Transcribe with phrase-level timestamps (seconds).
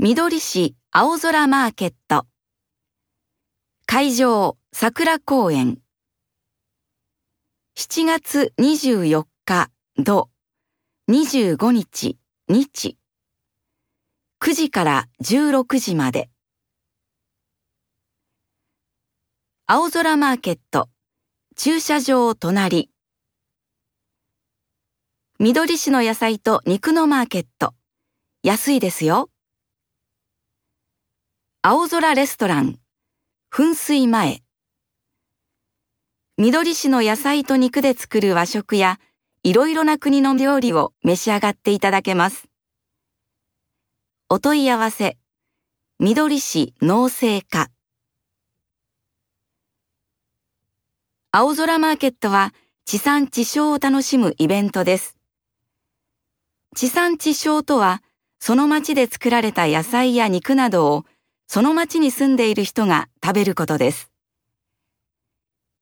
[0.00, 2.28] 緑市青空マーケット。
[3.84, 5.80] 会場桜公園。
[7.76, 10.30] 7月24日土。
[11.10, 12.16] 25日
[12.46, 12.96] 日。
[14.40, 16.30] 9時から16時まで。
[19.66, 20.88] 青空マーケット。
[21.56, 22.88] 駐車場隣。
[25.40, 27.74] 緑市の野菜と肉のマーケット。
[28.44, 29.28] 安いですよ。
[31.70, 32.78] 青空レストラン
[33.52, 34.40] 噴水前
[36.38, 38.98] 緑市の野菜と肉で作る和食や
[39.42, 42.48] いろいろな国の料理を召し上がっていただけます。
[44.30, 45.18] お問い合わせ、
[45.98, 47.68] 緑市農政課。
[51.32, 52.54] 青空マーケットは
[52.86, 55.18] 地産地消を楽しむイベントです。
[56.74, 58.02] 地産地消とは、
[58.40, 61.04] その町で作られた野菜や肉などを
[61.50, 64.10] その町に住んでいる人が食べることです。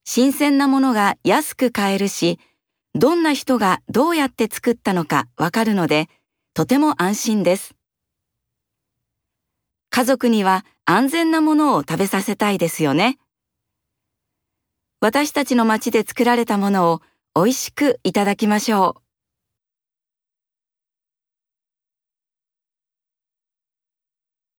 [0.04, 2.38] 新鮮なものが安く買えるし、
[2.94, 6.08] どんな人がどうやって作ったのかわかるので、
[6.54, 7.74] とても安心です。
[9.90, 13.18] 家族には安全なものを食べさせたいですよね。
[15.00, 17.02] 私たちの町で作られたものを
[17.34, 19.05] 美味しくいただきましょう。